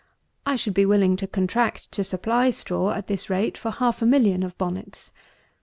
I 0.47 0.55
should 0.55 0.73
be 0.73 0.87
willing 0.87 1.15
to 1.17 1.27
contract 1.27 1.91
to 1.91 2.03
supply 2.03 2.49
straw, 2.49 2.89
at 2.93 3.05
this 3.05 3.29
rate, 3.29 3.55
for 3.55 3.69
half 3.69 4.01
a 4.01 4.05
million 4.07 4.41
of 4.41 4.57
bonnets. 4.57 5.11